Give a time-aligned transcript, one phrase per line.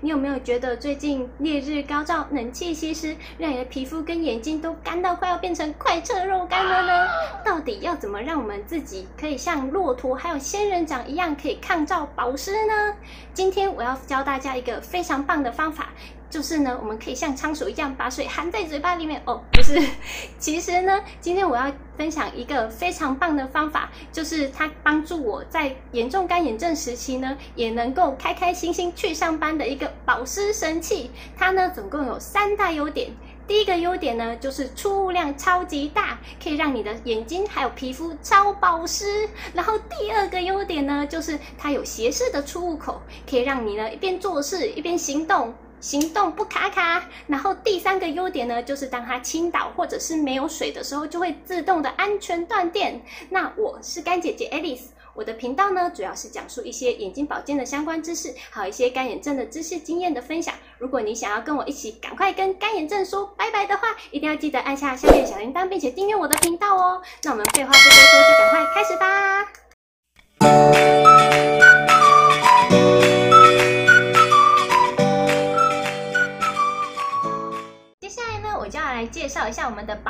[0.00, 7.08] 你有没有觉得最近烈日高照，冷气吸湿，让你的皮肤跟眼睛都干到快要变成快车肉干了呢？
[7.44, 12.94] 到底要怎么让我们自己可以像骆驼还有仙人掌一样，可以抗照保湿呢？
[13.32, 15.88] 今天我要教大家一个非常棒的方法。
[16.36, 19.82] 就是呢，我们可以像仓鼠一样把水含在嘴巴里面哦，不是。
[20.38, 31.10] 其实呢，今天我要分享一个非常棒的方法，就是它帮助我在严重干眼症时期呢，也能够开开心心去上班的一个保湿神器。
[31.34, 33.10] 它呢，总共有三大优点。
[33.48, 39.26] 第一个优点呢，就是出雾量超级大，可以让你的眼睛还有皮肤超保湿。
[39.54, 45.54] 然后第二个优点呢，就是它有斜式的出雾口，可以让你呢一边做事一边行动。
[45.80, 53.02] 行动不卡卡，然后第三个优点呢，就是当它倾倒或者是没有水的时候，就会自动的安全断电。
[53.30, 60.54] 那我是干姐姐 Alice，我的频道呢主要是讲述一些眼睛保健的相关知识，还有一些干眼症的知识经验的分享。
[60.78, 67.02] 如果你想要跟我一起赶快跟干眼症说拜拜的话，一定要记得按下下面小铃铛，并且订阅我的频道哦。
[67.22, 69.65] 那我们废话不多说，就赶快开始吧。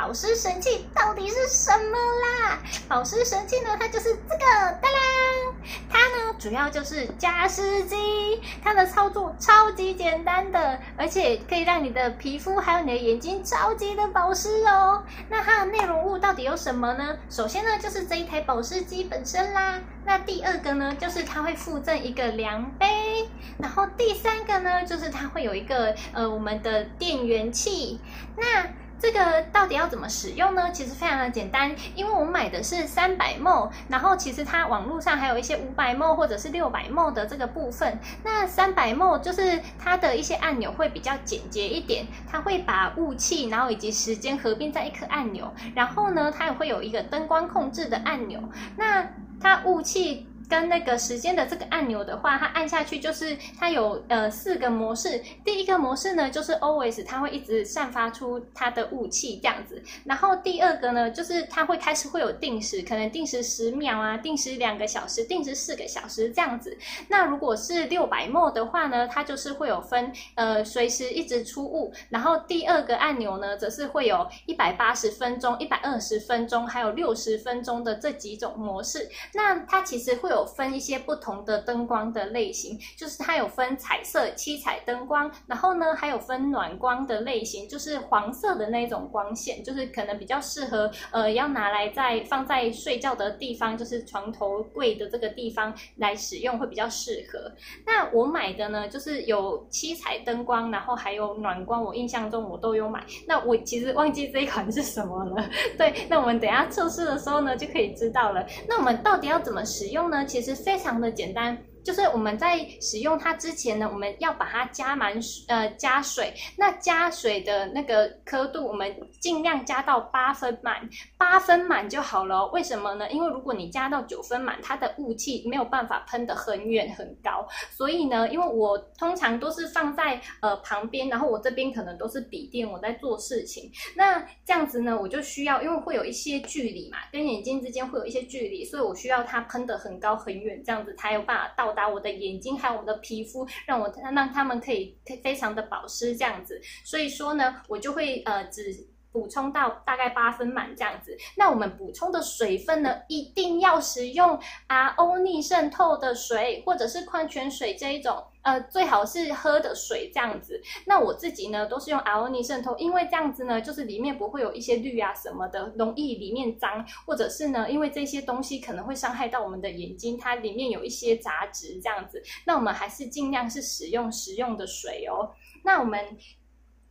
[0.07, 2.59] 保湿神器到底是什么啦？
[2.87, 4.45] 保湿神器呢，它就是这个，
[4.81, 5.53] 哒啦，
[5.89, 15.03] 它呢主要就是加湿机，它的操作超级简单的，而且可以让你的皮肤还有你的眼睛超级的保湿哦。
[15.27, 17.17] 那它的内容物到底有什么呢？
[17.29, 19.81] 首先呢就是这一台保湿机本身啦。
[20.05, 23.27] 那第二个呢就是它会附赠一个量杯，
[23.57, 27.99] 然后第三个呢就是它会有一个呃我们的电源器。
[28.37, 28.65] 那
[28.99, 30.71] 这个到底要怎么使用呢？
[30.71, 37.99] 其实非常的简单，因为我买的是三百 ml，然后其实它网络上还有一些五百 ml 或者是六百 ml 的这个部分。
[38.23, 48.41] 那三百 ml 就是它的一些按钮会比较简洁一点，它会把雾气然后以及时间合并在一颗按钮，然后呢，它也会有一个灯光控制的按钮。
[48.77, 49.07] 那
[49.39, 50.27] 它雾气。
[50.49, 55.21] 跟那个时间的这个按钮的话，它按下去就是它有呃四个模式。
[55.43, 59.83] 第一个模式呢，就是 always 它会一直散发出它的雾气这样子。
[60.05, 66.77] 然后第二个呢，就是它会开始会有定时，可能定时十秒啊，定时两个小时，定时四个小时这样子。
[67.09, 71.91] 那如果是六百 ml 的话呢，它就是会有分呃随时一直出雾。
[72.09, 79.09] 然后第二个按钮呢，则是会有一百八十分钟、一百二十分钟，还有六十分钟的这几种模式。
[79.33, 80.36] 那它其实会有。
[80.37, 97.51] 有分一些不同的灯光的类型，就是它有分彩色七彩灯光，然后呢还有分暖光的类型，就是黄色的那种光线，就是可能比较适合呃要拿来在放在睡觉的地方，就是床头柜的这个地方来使用会比较适合。
[97.85, 103.03] 那我买的呢就是有七彩灯光，然后还有暖光，我印象中我都有买。
[103.25, 108.45] 那我其实忘记这一款是什么了， 对，那我们等下测试的时候呢就可以知道了。
[108.67, 110.25] 那我们到底要怎么使用呢？
[110.27, 116.33] 其实非常的简单，就是我们在使用它之前呢，我们要把它加满水，呃，加水。
[116.57, 120.81] 那加水的那个刻度，我们尽量加到八分满，
[121.17, 122.45] 八分满就好了。
[122.47, 123.09] 为什么呢？
[123.09, 127.47] 因为如果你加到九分满，它的雾气没有办法喷得很远很高。
[127.71, 133.71] 所以呢，因为我通常都是放在呃旁边，然后我这边可能都是笔电，我在做事情。
[133.95, 146.59] 那这样子呢，我就需要，因为会有一些距离嘛，跟眼睛之间会有一些距离，所以我需要它喷得很高很远，这样子才有办法到达我的眼睛还有我的皮肤，让我让他们可以非常的保湿这样子。
[146.83, 148.75] 所以说呢，我就会呃只
[149.11, 151.15] 补充到大概八分满这样子。
[151.35, 158.25] 那我们补充的水分呢，一定要使用 RO 逆渗透的水或者是矿泉水这一种。
[158.47, 160.61] 呃，最好是喝的水这样子。
[160.85, 172.23] 那我自己呢，都是用 RO 逆渗透，因为这样子呢，就是里面不会有一些氯啊什么的，容易里面脏，或者是呢，因为这些东西可能会伤害到我们的眼睛，它里面有一些杂质这样子。
[172.45, 175.29] 那我们还是尽量是使用食用的水哦。
[175.65, 175.99] 那我们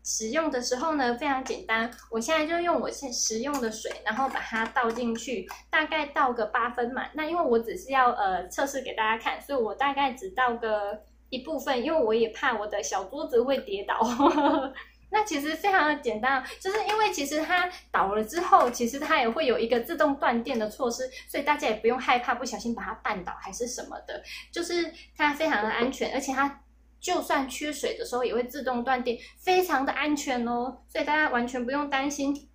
[0.05, 7.11] 使用的时候呢，非常简单，我现在就用我现食用的水，然后把它倒进去，大概倒个八分满。
[7.15, 11.01] 那因为我只是要呃测试给大家看，所以我大概只倒个。
[11.29, 14.01] 一部分，因为我也怕我的小桌子会跌倒。
[15.09, 26.63] 那其实非常的简单，就是因为其实它倒了之后，其实它也会有一个自动断电的措施，所以大家也不用害怕不小心把它绊倒还是什么的，就是它非常的安全，而且它
[27.01, 32.49] 就算缺水的时候也会自动断电，非常的安全哦，所以大家完全不用担心。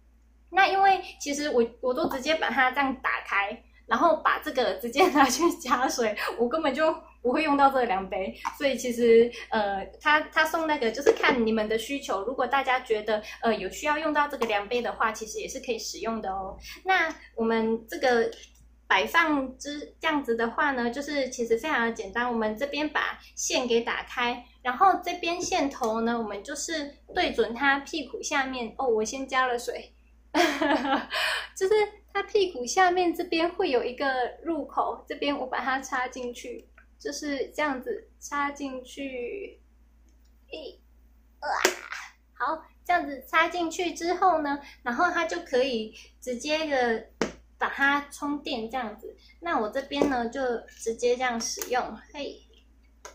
[0.49, 3.63] 那因为其实我我都直接把它这样打开。
[3.87, 16.57] 然后把这个直接拿去加水，我根本就不会用到这个量杯，所以其实呃，他他送那个就是看你们的需求，如果大家觉得呃有需要用到这个量杯的话，其实也是可以使用的哦。
[16.83, 18.31] 那我们这个
[18.87, 29.93] 摆放之这样子的话呢，就是其实非常的简单，我们这边把线给打开，然后这边线头呢，我们就是对准它屁股下面哦，我先加了水，
[31.55, 31.73] 就是
[32.11, 34.11] 它屁股下面这边会有一个
[34.43, 36.67] 入口，这边我把它插进去。
[37.01, 39.59] 就是这样子插进去，
[40.51, 40.79] 一，
[41.39, 41.49] 啊，
[42.33, 47.07] 好，这样子插进去之后呢，然后它就可以直接的
[47.57, 49.17] 把它充电这样子。
[49.39, 52.39] 那我这边呢就直接这样使用，嘿，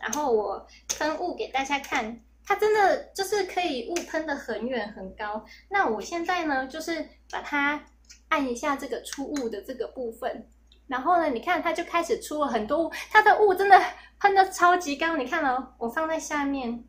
[0.00, 0.66] 然后我
[0.98, 5.46] 喷雾给大家看，它真的就是可以雾喷的很远很高。
[5.70, 7.86] 那我现在呢就是把它
[8.30, 10.50] 按一下这个出雾的这个部分。
[10.88, 13.80] 然后呢，你看它就开始出了很多雾，它的雾真的
[14.20, 15.16] 喷的超级高。
[15.16, 16.84] 你看哦，我放在下面，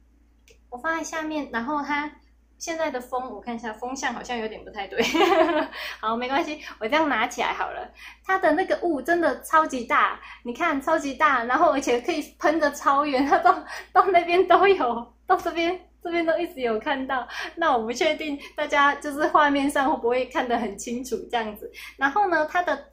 [0.69, 2.11] 我放在下面，然后它
[2.59, 5.01] 现在的风，我看一下风向好像有点不太对。
[5.99, 7.91] 好，没关系，我这样拿起来好了。
[8.23, 17.27] 它的那个雾真的超级大，你看超级大，然后而且可以喷的超远，它到到那边都有，到这边这边都一直有看到。
[17.55, 21.71] 那我不确定大家就是画面上会不会看得很清楚这样子。
[21.97, 22.86] 然后呢，它的。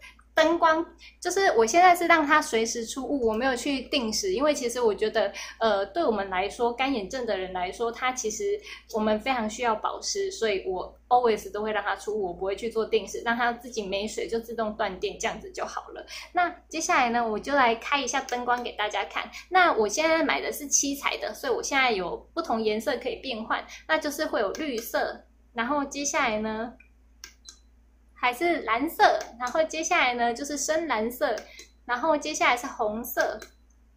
[1.21, 8.61] 就是我现在是让它随时出雾，我没有去定时，因为其实我觉得，呃，对我们来说，干眼症的人来说，它其实
[8.93, 16.07] 我们非常需要保湿，所以我 always 都会让它出雾，我不会去做定时，让它自己没水就自动断电，这样子就好了。
[16.33, 19.31] 那接下来呢，我就来开一下灯光给大家看。
[19.51, 26.73] 那我现在买的是七彩的，所以我现在有不同颜色可以变换，那就是会有绿色，然后接下来呢，
[28.25, 29.05] 还是蓝色，
[29.39, 31.37] 然后接下来呢就是深蓝色，
[31.85, 33.39] 然后接下来是红色，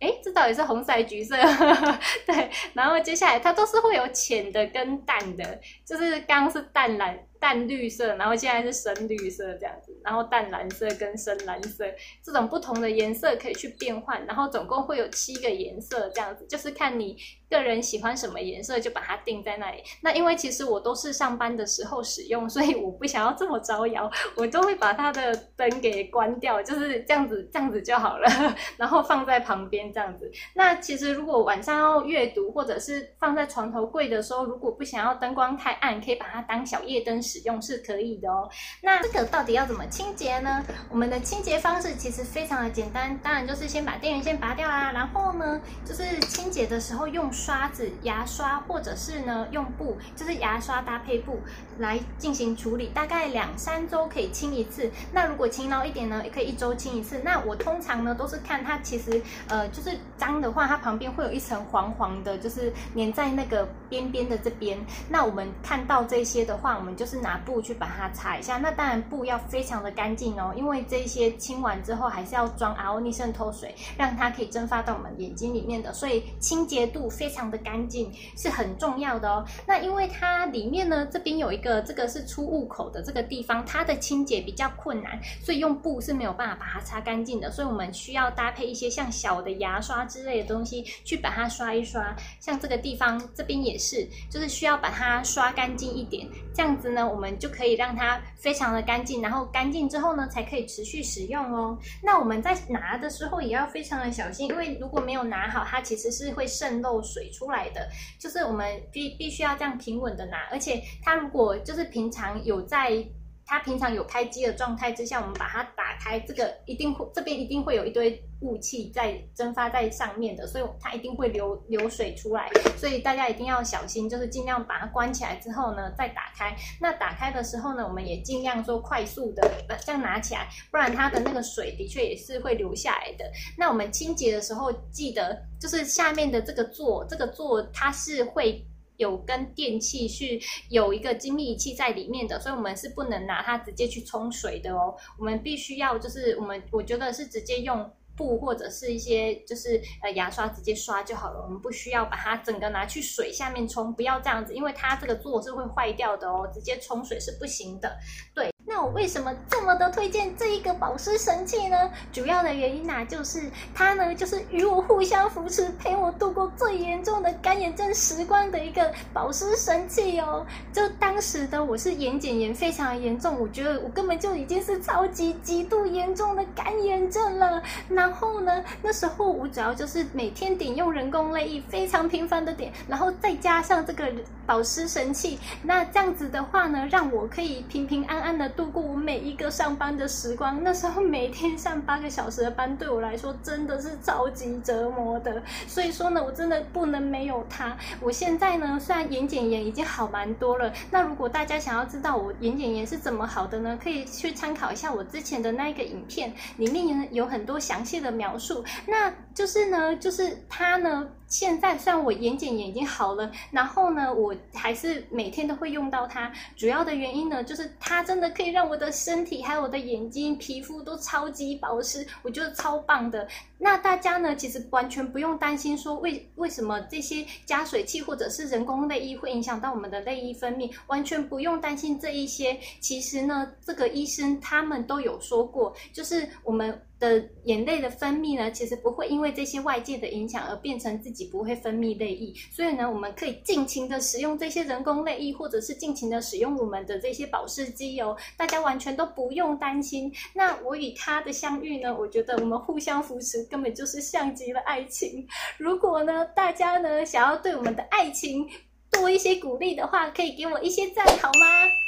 [0.01, 1.37] 诶，这到底是红色还是橘色？
[2.27, 7.17] 对，然后接下来它都是会有浅的跟淡的，就是刚刚是淡蓝。
[7.39, 11.85] 淡绿色，然后现在是深绿色这样子，然后淡蓝色跟深蓝色
[12.23, 17.15] 这种不同的颜色可以去变换，然后总共会有七个颜色这样子，就是看你
[17.49, 19.83] 个人喜欢什么颜色就把它定在那里。
[20.01, 28.27] 那因为其实我都是上班的时候使用， 所以我不想要这么招摇，我都会把它的灯给关掉，就是这样子，这样子就好了，
[28.77, 30.31] 然后放在旁边这样子。
[30.53, 38.49] 那其实如果晚上要阅读或者是放在床头柜的时候，如果不想要灯光太暗，可以把它当小夜灯使用是可以的哦。
[38.81, 40.63] 那这个到底要怎么清洁呢？
[40.89, 51.39] 我们的清洁方式其实非常的简单，当然就是先把电源线拔掉啦，然后呢，就是清洁的时候用刷子、牙刷或者是呢用布，就是牙刷搭配布
[51.77, 54.89] 来进行处理，大概两三周可以清一次。
[55.11, 57.21] 那如果勤劳一点呢，也可以一周清一次。
[57.23, 64.75] 那我通常呢都是看它其实呃就是脏的话，它旁边会有一层黄黄的，就是粘在那个边边的这边。
[65.07, 67.17] 那我们看到这些的话，我们就是。
[67.17, 79.45] 拿布去把它擦一下，那当然布要非常的干净哦，因为这些清完之后还是要装阿欧尼渗透水，让它可以蒸发到我们眼睛里面的，所以清洁度非非常的干净是很重要的哦。
[79.65, 92.15] 那因为它里面呢，这边有一个这个是出入口的这个地方，它的清洁比较困难，所以用布是没有办法把它擦干净的，所以我们需要搭配一些像小的牙刷之类的东西去把它刷一刷。
[92.39, 96.25] 像这个地方这边也是，就是需要把它刷干净一点，
[96.55, 97.05] 这样子呢。
[97.05, 101.77] 我们就可以让它非常的干净，然后干净之后呢，才可以持续使用哦。
[102.01, 107.89] 那我们在拿的时候也要非常的小心，因为如果没有拿好，它其实是会渗漏水水出来的。
[108.19, 113.03] 就是我们必必须要这样平稳的拿，而且它如果就是平常有在。
[113.47, 126.55] 它平常有开机的状态之下，我们把它打开，这个一定会这边一定会有一堆雾气在蒸发在上面的，所以它一定会流流水出来，所以大家一定要小心，就是尽量把它关起来之后呢，再打开。
[126.81, 129.49] 那打开的时候呢，我们也尽量说快速的
[129.85, 133.25] 这样拿起来，不然它的那个水的确也是会流下来的。
[133.57, 138.67] 那我们清洁的时候记得，就是下面的这个座，这个座它是会。
[138.97, 140.39] 有跟电器是
[140.69, 144.95] 有一个精密仪器在里面的，所以我们是不能拿它直接去冲水的哦。
[145.17, 151.41] 我们必须要就是我们我觉得是直接用布或者是一些就是呃牙刷直接刷就好了。
[151.41, 156.49] 我们不需要把它整个拿去水下面冲，不要这样子，因为它这个座是会坏掉的哦。
[156.51, 157.97] 直接冲水是不行的。
[158.33, 161.89] 对，那我为什么这么的推荐这一个保湿神器呢？
[162.11, 170.45] 主要的原因呢、就是它呢，就是与我互相扶持，陪我度过最严重的干眼症时光的一个保湿神器哦。
[170.73, 177.63] 就当时的我是眼睑炎非常严重，我觉得我根本就已经是超级极度严重的干眼症了。
[177.87, 184.11] 然后呢，那时候我主要就是每天点用人工泪液，非常频繁的点，然后再加上这个
[184.47, 188.47] 保湿神器，那这样子的话呢，让我可以平平安安的。
[188.57, 195.43] 度过我每一个上班的时光，那时候每天上八个小时的班，对我来说真的是超级折磨的。
[195.67, 197.77] 所以说呢，我真的不能没有它。
[198.01, 208.63] 我现在呢，虽然眼睑炎已经好蛮多了，那如果大家想要知道我眼睑炎是怎么好的呢，可以去参考一下我之前的那一个影片，里面有很多详细的描述。
[208.87, 211.07] 那就是呢，就是它呢。
[211.27, 216.31] 现在虽然我眼睑炎已经好了，然后呢，我还是每天都会用到它。
[216.55, 223.27] 主要的原因呢，就是它真的可以让我的身体还有我的眼睛皮肤都超级保湿，我觉得超棒的。
[223.57, 232.57] 那大家呢，其实完全不用担心说为为什么这些加水器或者是人工内衣会影响到我们的内衣分泌，完全不用担心这一些。
[232.79, 236.81] 其实呢，这个医生他们都有说过，就是我们。
[236.99, 250.11] 的眼泪的分泌呢，其实不会因为这些外界的影响而变成自己不会分泌泪液，所以呢，我们可以尽情的使用这些人工泪液，或者是尽情的使用我们的这些保湿机油，大家完全都不用担心。
[250.33, 255.27] 那我与他的相遇呢，我觉得我们互相扶持，根本就是像极了爱情。
[255.57, 258.47] 如果呢，大家呢想要对我们的爱情
[258.89, 261.86] 多一些鼓励的话，可以给我一些赞好吗？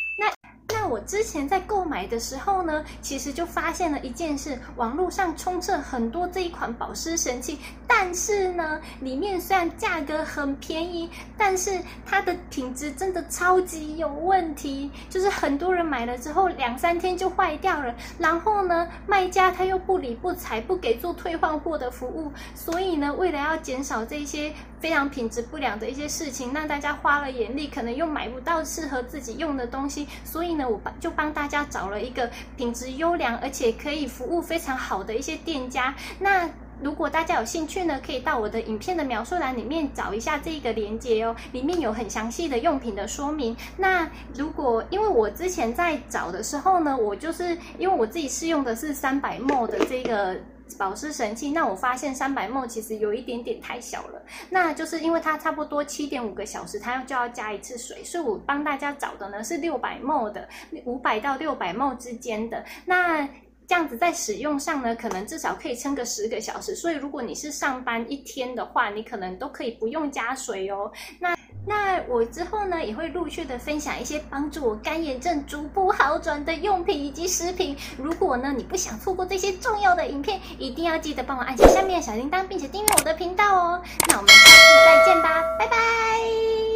[0.90, 30.68] 我之前在购买的时候呢，其实就发现了一件事，网络上充斥很多这一款保湿神器，但是呢，里面虽然价格很便宜，但是它的品质真的超级有问题，就是很多人买了之后两三天就坏掉了，然后呢，卖家他又不理不睬，不给做退换货的服务，所以呢，为了要减少这些非常品质不良的一些事情，让大家花了眼力，可能又买不到适合自己用的东西，所以呢。
[30.70, 35.96] 我帮就帮大家找了一个品质优良，而且可以服务非常好的一些店家。
[36.20, 36.48] 那
[36.80, 43.58] 如果大家有兴趣呢，可以到我的影片的描述栏里面找一下这个链接哦，里面有很详细的用品的说明。
[43.78, 50.38] 那如果因为我之前在找的时候呢，我就是因为我自己试用的是三百 ml 的这个。
[50.78, 60.48] 保湿神器，那我发现三百 ml 其实有一点点太小了，那就是因为它差不多七点五个小时，它要就要加一次水，所以我帮大家找的呢是六百 ml 的，
[60.86, 63.28] 五百到六百 ml 之间的，那
[63.68, 71.39] 这样子在使用上呢，可能至少可以撑个十个小时，所以如果你是上班一天的话，你可能都可以不用加水哦，那。
[71.70, 77.78] 那我之后呢，也会陆续的分享一些帮助我干眼症逐步好转的用品以及食品。
[77.96, 83.82] 如果呢，你不想错过这些重要的影片，一定要记得帮我按下下面的小铃铛，并且订阅我的频道哦。
[84.08, 86.69] 那我们下次再见吧，拜拜。